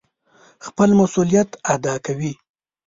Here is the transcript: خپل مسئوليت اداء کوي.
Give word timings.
خپل 0.65 0.89
مسئوليت 0.99 1.49
اداء 1.73 1.97
کوي. 2.05 2.33